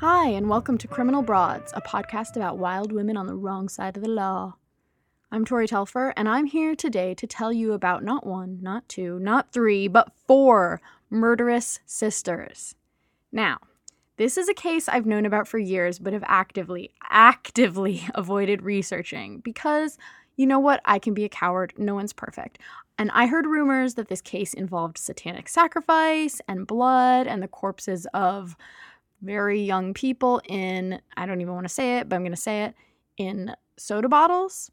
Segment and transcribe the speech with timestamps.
[0.00, 3.96] Hi, and welcome to Criminal Broads, a podcast about wild women on the wrong side
[3.96, 4.54] of the law.
[5.32, 9.18] I'm Tori Telfer, and I'm here today to tell you about not one, not two,
[9.18, 12.76] not three, but four murderous sisters.
[13.32, 13.58] Now,
[14.18, 19.40] this is a case I've known about for years, but have actively, actively avoided researching
[19.40, 19.98] because
[20.36, 20.80] you know what?
[20.84, 21.72] I can be a coward.
[21.76, 22.60] No one's perfect.
[22.98, 28.06] And I heard rumors that this case involved satanic sacrifice and blood and the corpses
[28.14, 28.56] of
[29.22, 32.36] very young people in, I don't even want to say it, but I'm going to
[32.36, 32.74] say it,
[33.16, 34.70] in soda bottles.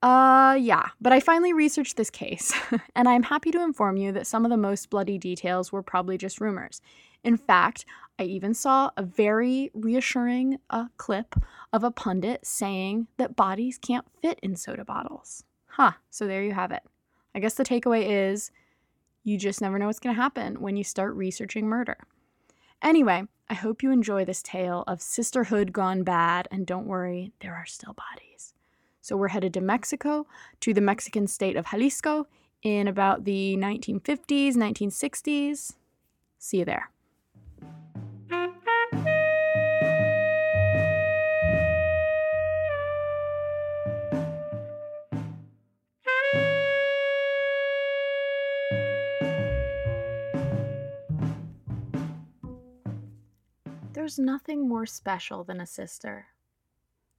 [0.00, 2.52] Uh, yeah, but I finally researched this case,
[2.94, 6.16] and I'm happy to inform you that some of the most bloody details were probably
[6.16, 6.80] just rumors.
[7.24, 7.84] In fact,
[8.16, 11.34] I even saw a very reassuring uh, clip
[11.72, 15.42] of a pundit saying that bodies can't fit in soda bottles.
[15.66, 16.82] Huh, so there you have it.
[17.34, 18.52] I guess the takeaway is
[19.24, 21.98] you just never know what's going to happen when you start researching murder.
[22.82, 27.54] Anyway, I hope you enjoy this tale of sisterhood gone bad, and don't worry, there
[27.54, 28.54] are still bodies.
[29.00, 30.26] So we're headed to Mexico,
[30.60, 32.26] to the Mexican state of Jalisco
[32.62, 35.74] in about the 1950s, 1960s.
[36.38, 36.90] See you there.
[54.08, 56.28] There's nothing more special than a sister.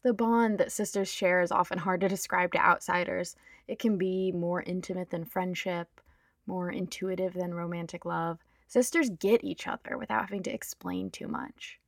[0.02, 3.36] The bond that sisters share is often hard to describe to outsiders.
[3.68, 6.02] It can be more intimate than friendship,
[6.48, 8.40] more intuitive than romantic love.
[8.68, 11.80] Sisters get each other without having to explain too much.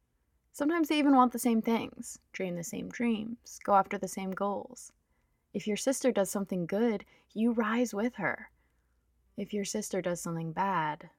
[0.52, 4.30] Sometimes they even want the same things, dream the same dreams, go after the same
[4.30, 4.92] goals.
[5.52, 8.52] If your sister does something good, you rise with her.
[9.36, 11.10] If your sister does something bad,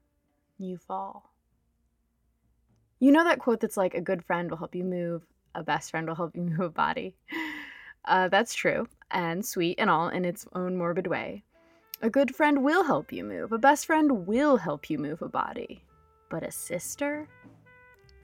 [0.57, 1.33] you fall.
[3.03, 5.27] You know that quote that's like, a good friend will help you move,
[5.57, 7.17] a best friend will help you move a body.
[8.05, 11.43] Uh, that's true and sweet and all in its own morbid way.
[12.03, 13.51] A good friend will help you move.
[13.51, 15.83] A best friend will help you move a body.
[16.31, 17.27] But a sister?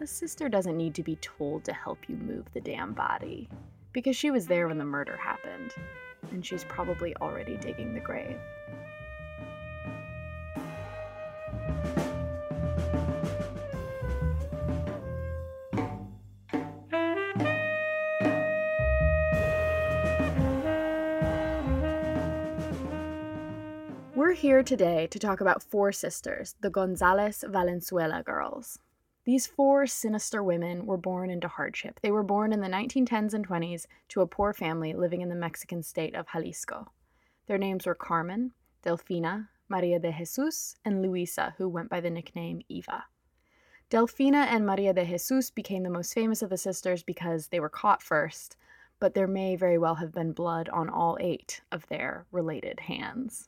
[0.00, 3.50] A sister doesn't need to be told to help you move the damn body.
[3.92, 5.74] Because she was there when the murder happened.
[6.30, 8.38] And she's probably already digging the grave.
[24.38, 28.78] Here today to talk about four sisters, the Gonzalez Valenzuela girls.
[29.25, 31.99] These four sinister women were born into hardship.
[32.03, 35.34] They were born in the 1910s and 20s to a poor family living in the
[35.34, 36.93] Mexican state of Jalisco.
[37.49, 38.53] Their names were Carmen,
[38.84, 43.06] Delfina, Maria de Jesus, and Luisa, who went by the nickname Eva.
[43.91, 47.69] Delfina and Maria de Jesus became the most famous of the sisters because they were
[47.69, 48.56] caught first,
[49.00, 53.47] but there may very well have been blood on all eight of their related hands.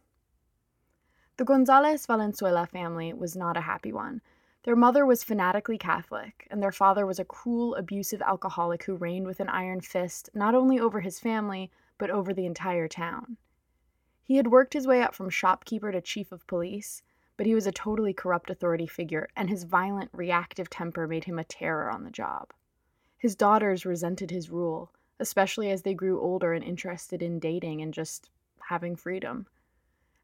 [1.40, 4.20] The Gonzalez Valenzuela family was not a happy one.
[4.64, 9.26] Their mother was fanatically Catholic, and their father was a cruel, abusive alcoholic who reigned
[9.26, 13.38] with an iron fist not only over his family, but over the entire town.
[14.22, 17.00] He had worked his way up from shopkeeper to chief of police,
[17.38, 21.38] but he was a totally corrupt authority figure, and his violent, reactive temper made him
[21.38, 22.52] a terror on the job.
[23.16, 27.94] His daughters resented his rule, especially as they grew older and interested in dating and
[27.94, 28.28] just
[28.68, 29.46] having freedom.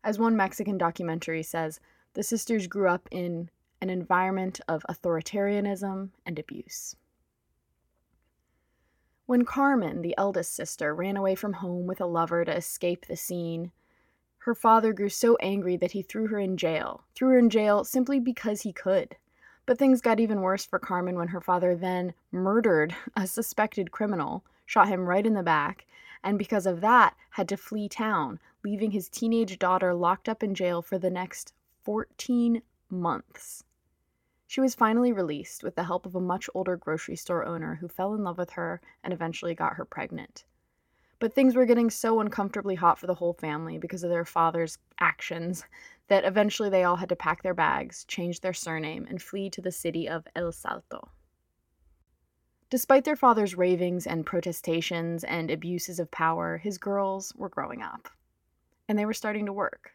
[0.06, 1.80] As one Mexican documentary says,
[2.14, 3.50] the sisters grew up in
[3.80, 6.94] an environment of authoritarianism and abuse.
[9.26, 13.16] When Carmen, the eldest sister, ran away from home with a lover to escape the
[13.16, 13.72] scene,
[14.38, 17.82] her father grew so angry that he threw her in jail, threw her in jail
[17.82, 19.16] simply because he could.
[19.66, 24.44] But things got even worse for Carmen when her father then murdered a suspected criminal,
[24.66, 25.84] shot him right in the back,
[26.22, 30.52] and because of that had to flee town, leaving his teenage daughter locked up in
[30.52, 31.52] jail for the next
[31.84, 32.60] 14
[32.90, 33.62] months.
[34.48, 37.86] She was finally released with the help of a much older grocery store owner who
[37.86, 40.46] fell in love with her and eventually got her pregnant.
[41.20, 44.78] But things were getting so uncomfortably hot for the whole family because of their father's
[44.98, 45.64] actions
[46.08, 49.60] that eventually they all had to pack their bags, change their surname, and flee to
[49.62, 51.08] the city of El Salto.
[52.68, 58.08] Despite their father's ravings and protestations and abuses of power, his girls were growing up.
[58.88, 59.92] And they were starting to work.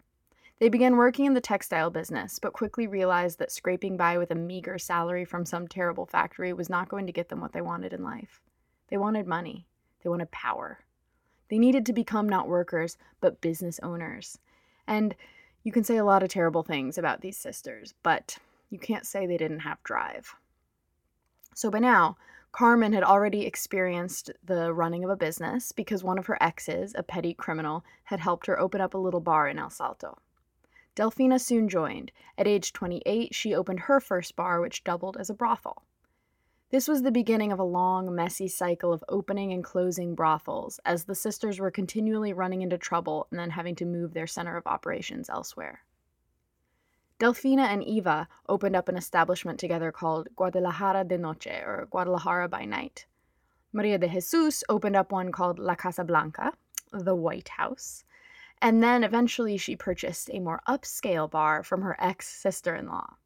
[0.59, 4.35] They began working in the textile business, but quickly realized that scraping by with a
[4.35, 7.93] meager salary from some terrible factory was not going to get them what they wanted
[7.93, 8.41] in life.
[8.89, 9.65] They wanted money,
[10.03, 10.79] they wanted power.
[11.49, 14.37] They needed to become not workers, but business owners.
[14.87, 15.15] And
[15.63, 18.37] you can say a lot of terrible things about these sisters, but
[18.69, 20.35] you can't say they didn't have drive.
[21.55, 22.17] So by now,
[22.51, 27.03] Carmen had already experienced the running of a business because one of her exes, a
[27.03, 30.17] petty criminal, had helped her open up a little bar in El Salto.
[30.95, 32.11] Delfina soon joined.
[32.37, 35.83] At age 28, she opened her first bar, which doubled as a brothel.
[36.71, 41.05] This was the beginning of a long, messy cycle of opening and closing brothels, as
[41.05, 44.67] the sisters were continually running into trouble and then having to move their center of
[44.67, 45.81] operations elsewhere.
[47.21, 52.65] Delfina and Eva opened up an establishment together called Guadalajara de Noche, or Guadalajara by
[52.65, 53.05] Night.
[53.71, 56.51] Maria de Jesus opened up one called La Casa Blanca,
[56.91, 58.03] the White House,
[58.59, 63.17] and then eventually she purchased a more upscale bar from her ex sister in law.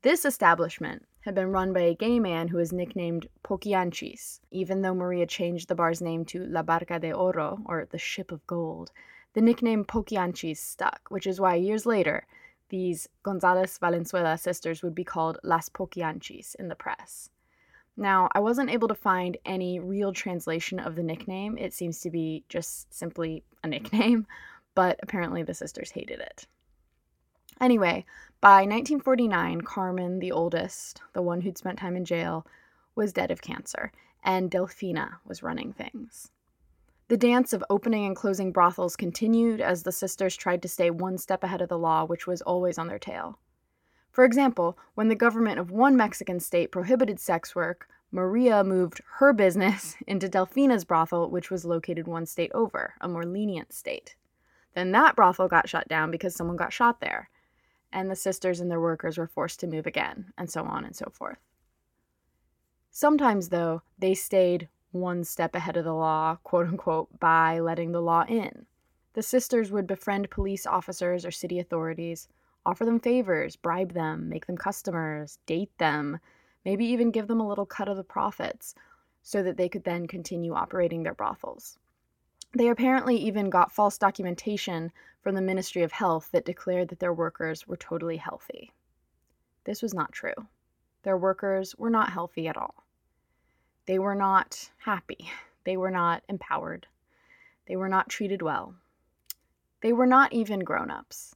[0.00, 4.40] This establishment had been run by a gay man who was nicknamed Poquianchis.
[4.50, 8.32] Even though Maria changed the bar's name to La Barca de Oro, or the Ship
[8.32, 8.92] of Gold,
[9.34, 12.26] the nickname Poquianchis stuck, which is why years later,
[12.68, 17.30] these Gonzalez Valenzuela sisters would be called Las Poquianchis in the press.
[17.96, 21.56] Now, I wasn't able to find any real translation of the nickname.
[21.56, 24.26] It seems to be just simply a nickname,
[24.74, 26.46] but apparently the sisters hated it.
[27.60, 28.04] Anyway,
[28.42, 32.46] by 1949, Carmen, the oldest, the one who'd spent time in jail,
[32.94, 33.92] was dead of cancer,
[34.22, 36.30] and Delfina was running things.
[37.08, 41.18] The dance of opening and closing brothels continued as the sisters tried to stay one
[41.18, 43.38] step ahead of the law, which was always on their tail.
[44.10, 49.32] For example, when the government of one Mexican state prohibited sex work, Maria moved her
[49.32, 54.16] business into Delfina's brothel, which was located one state over, a more lenient state.
[54.74, 57.30] Then that brothel got shut down because someone got shot there
[57.92, 60.94] and the sisters and their workers were forced to move again, and so on and
[60.94, 61.38] so forth.
[62.90, 64.68] Sometimes, though, they stayed
[65.00, 68.66] one step ahead of the law, quote unquote, by letting the law in.
[69.14, 72.28] The sisters would befriend police officers or city authorities,
[72.66, 76.18] offer them favors, bribe them, make them customers, date them,
[76.64, 78.74] maybe even give them a little cut of the profits
[79.22, 81.78] so that they could then continue operating their brothels.
[82.56, 87.12] They apparently even got false documentation from the Ministry of Health that declared that their
[87.12, 88.72] workers were totally healthy.
[89.64, 90.46] This was not true.
[91.02, 92.85] Their workers were not healthy at all.
[93.86, 95.30] They were not happy.
[95.64, 96.86] They were not empowered.
[97.66, 98.74] They were not treated well.
[99.80, 101.34] They were not even grown ups.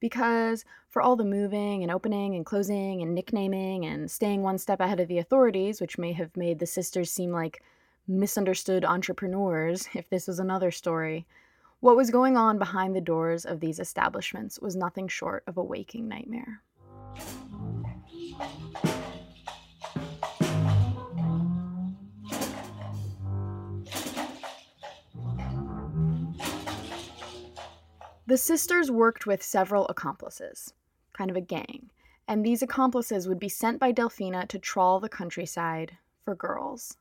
[0.00, 4.80] Because for all the moving and opening and closing and nicknaming and staying one step
[4.80, 7.62] ahead of the authorities, which may have made the sisters seem like
[8.08, 11.24] misunderstood entrepreneurs, if this was another story.
[11.78, 15.62] What was going on behind the doors of these establishments was nothing short of a
[15.62, 16.62] waking nightmare.
[28.32, 30.72] The sisters worked with several accomplices,
[31.12, 31.90] kind of a gang,
[32.26, 36.96] and these accomplices would be sent by Delfina to trawl the countryside for girls.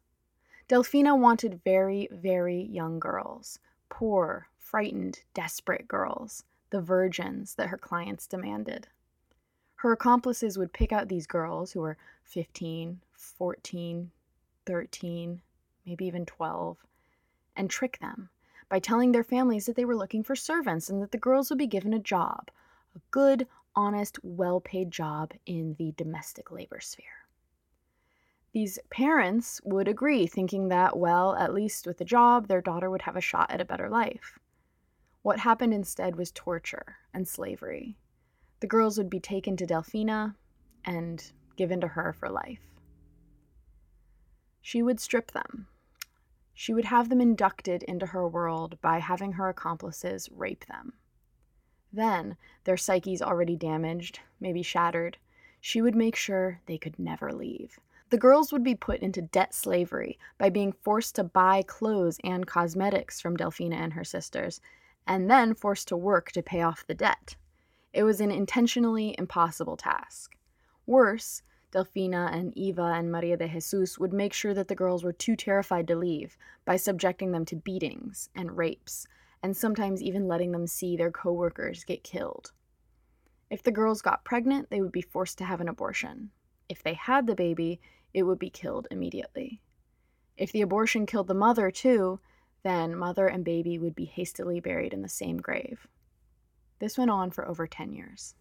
[0.67, 8.27] Delfina wanted very, very young girls, poor, frightened, desperate girls, the virgins that her clients
[8.27, 8.89] demanded.
[9.75, 14.11] Her accomplices would pick out these girls who were 15, 14,
[14.65, 15.41] 13,
[15.85, 16.85] maybe even 12,
[17.55, 18.30] and trick them
[18.71, 21.59] by telling their families that they were looking for servants and that the girls would
[21.59, 22.49] be given a job,
[22.95, 27.27] a good, honest, well paid job in the domestic labor sphere.
[28.53, 33.01] These parents would agree, thinking that, well, at least with a job, their daughter would
[33.01, 34.39] have a shot at a better life.
[35.21, 37.97] What happened instead was torture and slavery.
[38.61, 40.35] The girls would be taken to Delfina
[40.85, 42.61] and given to her for life.
[44.61, 45.67] She would strip them.
[46.53, 50.93] She would have them inducted into her world by having her accomplices rape them.
[51.91, 55.17] Then, their psyches already damaged, maybe shattered,
[55.59, 57.79] she would make sure they could never leave
[58.11, 62.45] the girls would be put into debt slavery by being forced to buy clothes and
[62.45, 64.59] cosmetics from Delfina and her sisters,
[65.07, 67.37] and then forced to work to pay off the debt.
[67.93, 70.35] It was an intentionally impossible task.
[70.85, 71.41] Worse,
[71.71, 75.35] Delfina and Eva and Maria de Jesus would make sure that the girls were too
[75.35, 79.07] terrified to leave by subjecting them to beatings and rapes,
[79.41, 82.51] and sometimes even letting them see their coworkers get killed.
[83.49, 86.31] If the girls got pregnant, they would be forced to have an abortion.
[86.69, 87.81] If they had the baby,
[88.13, 89.61] it would be killed immediately.
[90.37, 92.19] If the abortion killed the mother, too,
[92.63, 95.87] then mother and baby would be hastily buried in the same grave.
[96.79, 98.35] This went on for over 10 years.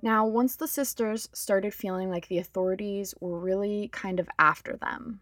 [0.00, 5.20] Now, once the sisters started feeling like the authorities were really kind of after them,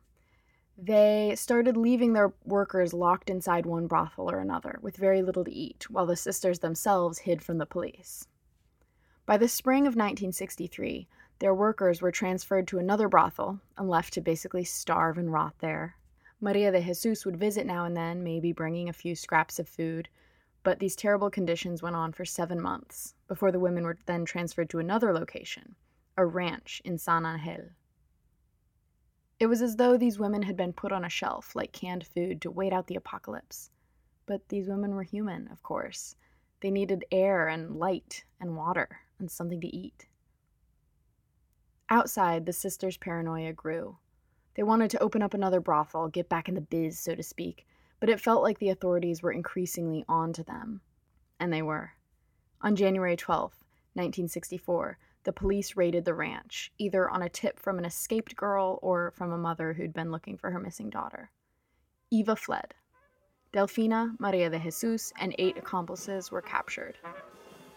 [0.78, 5.52] They started leaving their workers locked inside one brothel or another, with very little to
[5.52, 8.28] eat, while the sisters themselves hid from the police.
[9.24, 14.20] By the spring of 1963, their workers were transferred to another brothel and left to
[14.20, 15.96] basically starve and rot there.
[16.40, 20.08] Maria de Jesus would visit now and then, maybe bringing a few scraps of food,
[20.66, 24.68] but these terrible conditions went on for seven months before the women were then transferred
[24.68, 25.76] to another location,
[26.16, 27.66] a ranch in San Angel.
[29.38, 32.42] It was as though these women had been put on a shelf like canned food
[32.42, 33.70] to wait out the apocalypse.
[34.26, 36.16] But these women were human, of course.
[36.60, 38.88] They needed air and light and water
[39.20, 40.08] and something to eat.
[41.90, 43.98] Outside, the sisters' paranoia grew.
[44.56, 47.68] They wanted to open up another brothel, get back in the biz, so to speak,
[48.00, 50.80] but it felt like the authorities were increasingly on to them.
[51.40, 51.92] And they were.
[52.62, 53.52] On January 12,
[53.94, 59.12] 1964, the police raided the ranch, either on a tip from an escaped girl or
[59.16, 61.30] from a mother who'd been looking for her missing daughter.
[62.10, 62.74] Eva fled.
[63.52, 66.98] Delfina, Maria de Jesus, and eight accomplices were captured.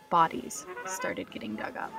[0.09, 1.91] Bodies started getting dug up.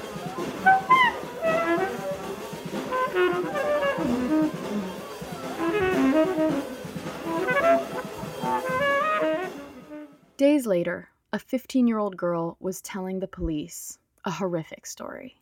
[10.36, 15.40] Days later, a 15 year old girl was telling the police a horrific story.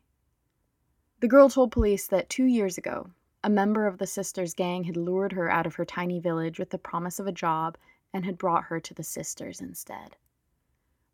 [1.20, 3.08] The girl told police that two years ago,
[3.42, 6.68] a member of the sisters' gang had lured her out of her tiny village with
[6.68, 7.78] the promise of a job
[8.12, 10.16] and had brought her to the sisters instead.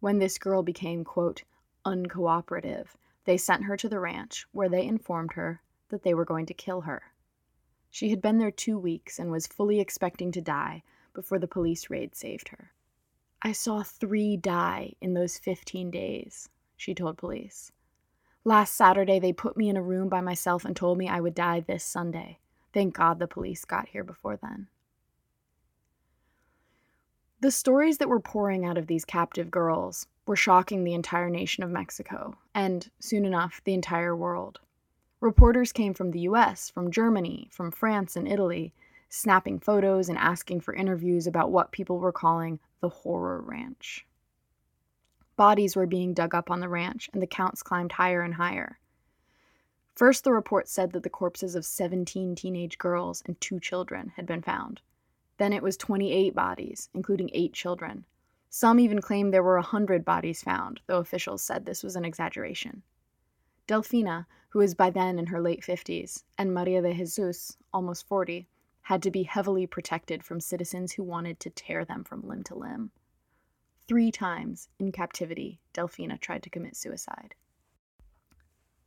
[0.01, 1.45] When this girl became, quote,
[1.85, 2.97] uncooperative,
[3.27, 6.55] they sent her to the ranch where they informed her that they were going to
[6.55, 7.03] kill her.
[7.91, 10.83] She had been there two weeks and was fully expecting to die
[11.15, 12.73] before the police raid saved her.
[13.43, 17.73] I saw three die in those 15 days, she told police.
[18.45, 21.35] Last Saturday, they put me in a room by myself and told me I would
[21.35, 22.39] die this Sunday.
[22.73, 24.69] Thank God the police got here before then.
[27.41, 31.63] The stories that were pouring out of these captive girls were shocking the entire nation
[31.63, 34.61] of Mexico, and, soon enough, the entire world.
[35.21, 38.73] Reporters came from the US, from Germany, from France and Italy,
[39.09, 44.07] snapping photos and asking for interviews about what people were calling the horror ranch.
[45.35, 48.79] Bodies were being dug up on the ranch, and the counts climbed higher and higher.
[49.97, 54.27] First, the report said that the corpses of 17 teenage girls and two children had
[54.27, 54.81] been found.
[55.37, 58.05] Then it was 28 bodies, including eight children.
[58.51, 62.83] Some even claimed there were 100 bodies found, though officials said this was an exaggeration.
[63.69, 68.49] Delfina, who was by then in her late 50s, and Maria de Jesus, almost 40,
[68.81, 72.55] had to be heavily protected from citizens who wanted to tear them from limb to
[72.55, 72.91] limb.
[73.87, 77.35] Three times in captivity, Delfina tried to commit suicide.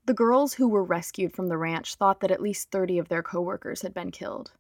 [0.06, 3.22] The girls who were rescued from the ranch thought that at least 30 of their
[3.22, 4.52] coworkers had been killed.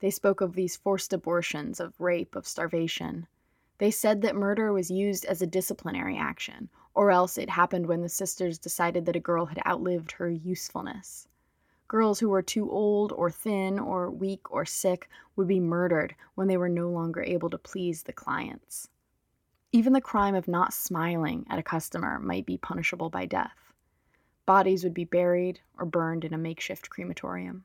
[0.00, 3.26] They spoke of these forced abortions, of rape, of starvation.
[3.78, 8.02] They said that murder was used as a disciplinary action, or else it happened when
[8.02, 11.28] the sisters decided that a girl had outlived her usefulness.
[11.88, 16.46] Girls who were too old or thin or weak or sick would be murdered when
[16.46, 18.88] they were no longer able to please the clients.
[19.72, 23.72] Even the crime of not smiling at a customer might be punishable by death.
[24.46, 27.64] Bodies would be buried or burned in a makeshift crematorium.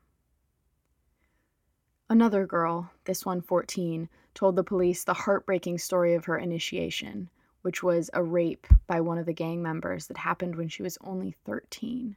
[2.08, 7.30] Another girl, this one 14, told the police the heartbreaking story of her initiation,
[7.66, 11.00] which was a rape by one of the gang members that happened when she was
[11.02, 12.16] only 13.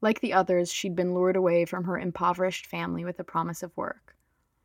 [0.00, 3.76] Like the others, she'd been lured away from her impoverished family with the promise of
[3.76, 4.14] work.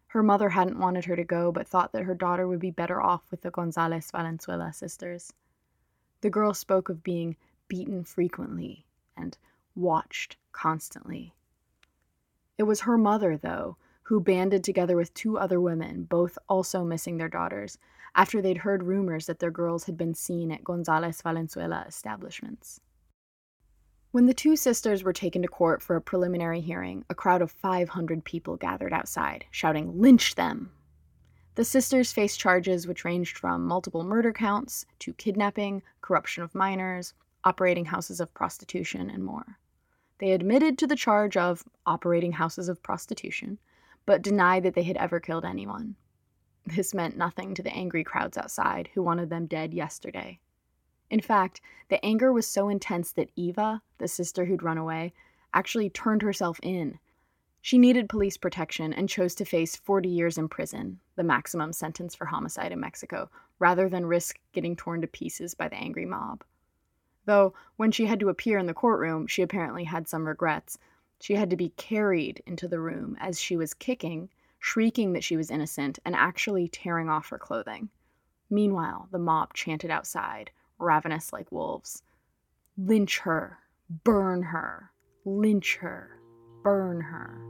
[0.05, 3.01] Her mother hadn't wanted her to go, but thought that her daughter would be better
[3.01, 5.33] off with the Gonzalez Valenzuela sisters.
[6.21, 7.35] The girl spoke of being
[7.67, 8.85] beaten frequently
[9.17, 9.35] and
[9.73, 11.33] watched constantly.
[12.59, 13.77] It was her mother, though,
[14.09, 17.77] who banded together with two other women, both also missing their daughters,
[18.15, 22.81] after they'd heard rumors that their girls had been seen at Gonzalez Valenzuela establishments.
[24.09, 27.51] When the two sisters were taken to court for a preliminary hearing, a crowd of
[27.51, 30.71] 500 people gathered outside, shouting, Lynch them!
[31.53, 37.13] The sisters faced charges which ranged from multiple murder counts to kidnapping, corruption of minors,
[37.43, 39.59] operating houses of prostitution, and more.
[40.17, 43.59] They admitted to the charge of operating houses of prostitution,
[44.09, 45.95] but denied that they had ever killed anyone.
[46.65, 50.39] This meant nothing to the angry crowds outside who wanted them dead yesterday.
[51.11, 55.13] In fact, the anger was so intense that Eva, the sister who'd run away,
[55.53, 56.97] actually turned herself in.
[57.61, 62.15] She needed police protection and chose to face 40 years in prison, the maximum sentence
[62.15, 66.43] for homicide in Mexico, rather than risk getting torn to pieces by the angry mob.
[67.25, 70.79] Though, when she had to appear in the courtroom, she apparently had some regrets.
[71.21, 75.37] She had to be carried into the room as she was kicking, shrieking that she
[75.37, 77.89] was innocent, and actually tearing off her clothing.
[78.49, 82.03] Meanwhile, the mob chanted outside, ravenous like wolves
[82.77, 83.59] Lynch her!
[84.03, 84.91] Burn her!
[85.25, 86.19] Lynch her!
[86.63, 87.41] Burn her!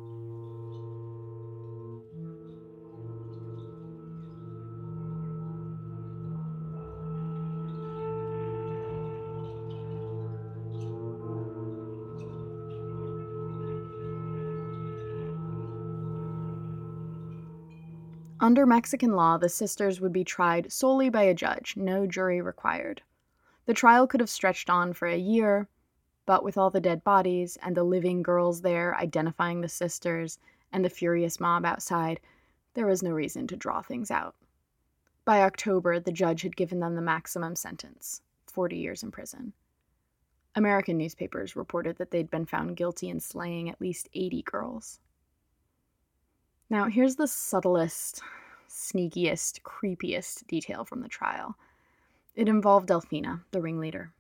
[18.42, 23.02] Under Mexican law, the sisters would be tried solely by a judge, no jury required.
[23.66, 25.68] The trial could have stretched on for a year,
[26.26, 30.40] but with all the dead bodies and the living girls there identifying the sisters
[30.72, 32.22] and the furious mob outside,
[32.76, 34.36] there was no reason to draw things out.
[35.26, 39.52] By October, the judge had given them the maximum sentence 40 years in prison.
[40.56, 45.00] American newspapers reported that they'd been found guilty in slaying at least 80 girls.
[46.72, 48.22] Now, here's the subtlest,
[48.70, 51.56] sneakiest, creepiest detail from the trial.
[52.36, 54.12] It involved Delfina, the ringleader.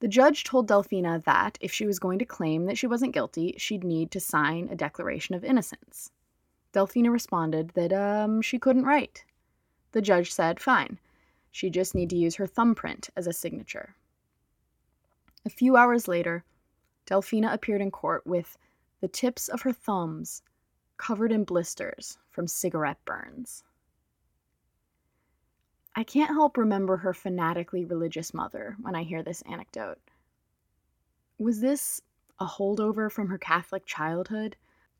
[0.00, 3.54] The judge told Delfina that if she was going to claim that she wasn't guilty,
[3.58, 6.10] she'd need to sign a declaration of innocence.
[6.72, 9.24] Delfina responded that um, she couldn't write.
[9.92, 10.98] The judge said, fine,
[11.50, 13.94] she'd just need to use her thumbprint as a signature.
[15.44, 16.44] A few hours later,
[17.06, 18.56] Delfina appeared in court with
[19.00, 20.42] the tips of her thumbs
[20.96, 23.64] covered in blisters from cigarette burns.
[25.94, 29.98] I can't help remember her fanatically religious mother when I hear this anecdote.
[31.38, 32.02] Was this
[32.38, 34.56] a holdover from her Catholic childhood?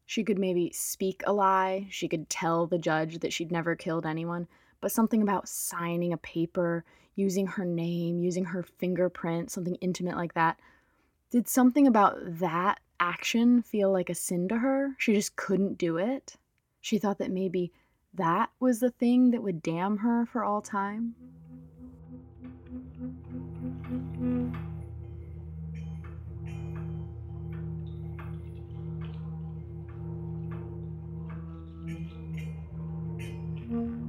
[0.07, 4.07] She could maybe speak a lie, she could tell the judge that she'd never killed
[4.07, 4.49] anyone,
[4.81, 10.35] but something about signing a paper, using her name, using her fingerprint, something intimate like
[10.35, 10.61] that.
[11.31, 14.95] Did something about that action feel like a sin to her.
[14.99, 16.37] She just couldn't do it.
[16.81, 17.73] She thought that maybe
[18.15, 21.15] that was the thing that would damn her for all time.
[33.69, 34.06] The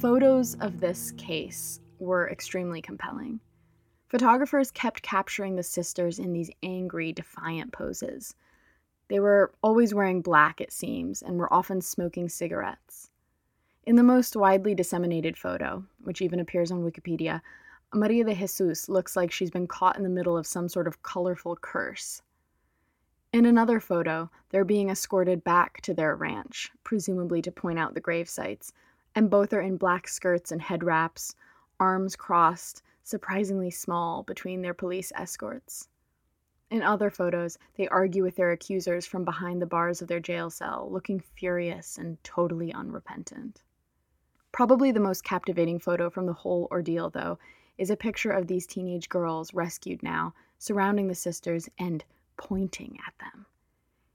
[0.00, 3.38] photos of this case were extremely compelling.
[4.08, 8.34] Photographers kept capturing the sisters in these angry, defiant poses.
[9.08, 13.10] They were always wearing black, it seems, and were often smoking cigarettes.
[13.84, 17.42] In the most widely disseminated photo, which even appears on Wikipedia,
[17.92, 21.02] Maria de Jesus looks like she's been caught in the middle of some sort of
[21.02, 22.22] colorful curse.
[23.34, 28.00] In another photo, they're being escorted back to their ranch, presumably to point out the
[28.00, 28.72] grave sites,
[29.14, 31.34] and both are in black skirts and head wraps,
[31.78, 35.88] arms crossed, surprisingly small between their police escorts.
[36.70, 40.50] In other photos, they argue with their accusers from behind the bars of their jail
[40.50, 43.62] cell, looking furious and totally unrepentant.
[44.52, 47.38] Probably the most captivating photo from the whole ordeal, though,
[47.76, 52.04] is a picture of these teenage girls, rescued now, surrounding the sisters and
[52.36, 53.46] pointing at them.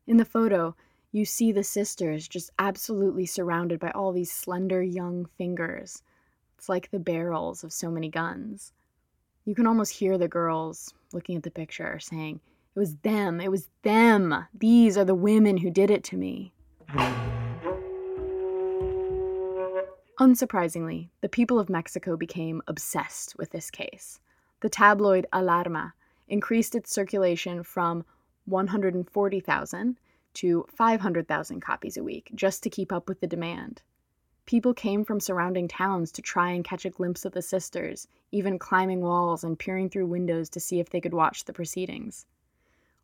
[0.07, 0.75] In the photo,
[1.15, 6.03] you see the sisters just absolutely surrounded by all these slender young fingers.
[6.57, 8.73] It's like the barrels of so many guns.
[9.45, 12.41] You can almost hear the girls looking at the picture saying,
[12.75, 14.45] It was them, it was them.
[14.53, 16.51] These are the women who did it to me.
[20.19, 24.19] Unsurprisingly, the people of Mexico became obsessed with this case.
[24.59, 25.93] The tabloid Alarma
[26.27, 28.03] increased its circulation from
[28.47, 29.97] 140,000
[30.35, 33.81] to 500,000 copies a week just to keep up with the demand.
[34.45, 38.59] People came from surrounding towns to try and catch a glimpse of the sisters, even
[38.59, 42.27] climbing walls and peering through windows to see if they could watch the proceedings.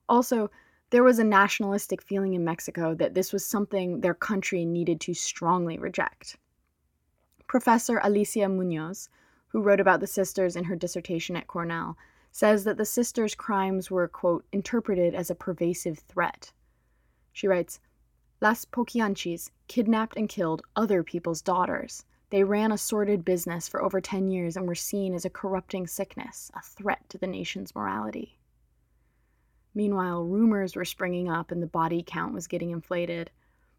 [0.08, 0.52] Also,
[0.92, 5.14] there was a nationalistic feeling in Mexico that this was something their country needed to
[5.14, 6.38] strongly reject.
[7.48, 9.10] Professor Alicia Munoz,
[9.48, 11.98] who wrote about the sisters in her dissertation at Cornell,
[12.32, 16.52] says that the sisters' crimes were, quote, interpreted as a pervasive threat.
[17.34, 17.80] She writes
[18.42, 22.06] Las Poquianchis kidnapped and killed other people's daughters.
[22.30, 25.88] They ran a sordid business for over 10 years and were seen as a corrupting
[25.88, 28.38] sickness, a threat to the nation's morality.
[29.74, 33.32] Meanwhile, rumors were springing up and the body count was getting inflated.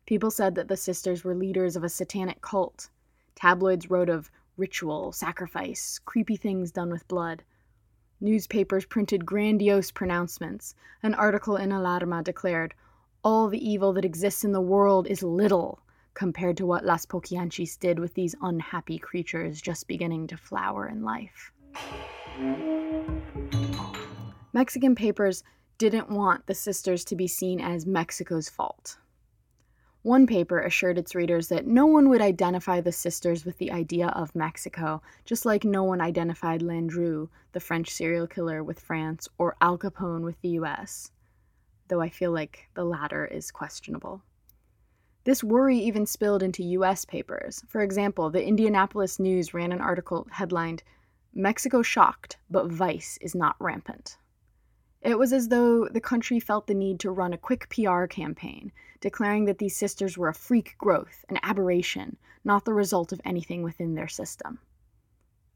[0.06, 2.88] People said that the sisters were leaders of a satanic cult.
[3.34, 7.42] Tabloids wrote of ritual, sacrifice, creepy things done with blood.
[8.20, 10.74] Newspapers printed grandiose pronouncements.
[11.02, 12.74] An article in Alarma declared,
[13.24, 15.78] All the evil that exists in the world is little
[16.12, 21.04] compared to what Las Poquianchis did with these unhappy creatures just beginning to flower in
[21.04, 21.52] life.
[24.52, 25.44] Mexican papers
[25.78, 28.98] didn't want the sisters to be seen as Mexico's fault.
[30.02, 34.08] One paper assured its readers that no one would identify the sisters with the idea
[34.08, 39.54] of Mexico, just like no one identified Landru, the French serial killer, with France, or
[39.60, 41.12] Al Capone with the US,
[41.92, 44.22] though I feel like the latter is questionable.
[45.24, 47.62] This worry even spilled into US papers.
[47.68, 50.82] For example, the Indianapolis News ran an article headlined,
[51.34, 54.16] Mexico shocked, but vice is not rampant.
[55.02, 58.72] It was as though the country felt the need to run a quick PR campaign,
[59.02, 63.62] declaring that these sisters were a freak growth, an aberration, not the result of anything
[63.62, 64.60] within their system.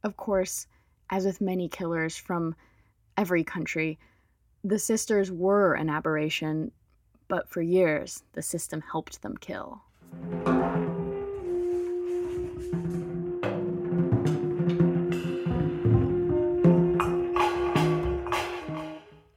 [0.05, 0.67] Of course,
[1.09, 2.55] as with many killers from
[3.17, 3.99] every country,
[4.65, 6.73] the sisters were an aberration,
[7.29, 9.83] but for years the system helped them kill.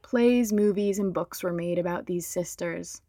[0.02, 3.02] Plays, movies, and books were made about these sisters.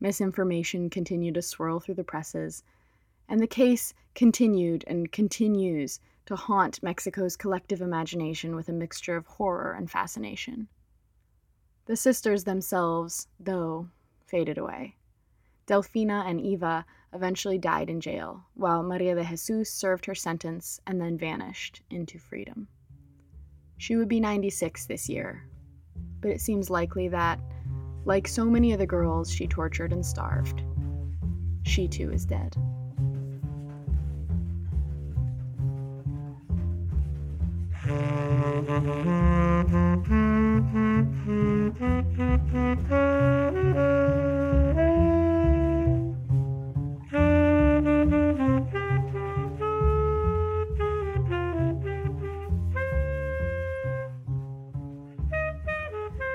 [0.00, 2.64] Misinformation continued to swirl through the presses,
[3.28, 9.26] and the case continued and continues to haunt Mexico's collective imagination with a mixture of
[9.26, 10.66] horror and fascination.
[11.90, 13.88] The sisters themselves, though,
[14.24, 14.94] faded away.
[15.66, 21.00] Delfina and Eva eventually died in jail, while Maria de Jesus served her sentence and
[21.00, 22.68] then vanished into freedom.
[23.76, 25.48] She would be 96 this year,
[26.20, 27.40] but it seems likely that,
[28.04, 30.62] like so many of the girls she tortured and starved,
[31.64, 32.54] she too is dead.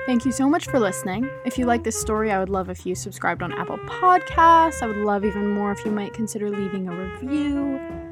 [0.06, 1.28] Thank you so much for listening.
[1.44, 4.82] If you like this story, I would love if you subscribed on Apple Podcasts.
[4.82, 8.05] I would love even more if you might consider leaving a review.